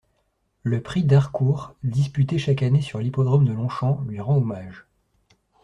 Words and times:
Le 0.63 0.81
Prix 0.81 1.03
d'Harcourt, 1.03 1.75
disputé 1.83 2.39
chaque 2.39 2.63
année 2.63 2.81
sur 2.81 2.97
l'hippodrome 2.97 3.45
de 3.45 3.53
Longchamp, 3.53 4.01
lui 4.07 4.19
rend 4.19 4.37
hommage. 4.37 4.85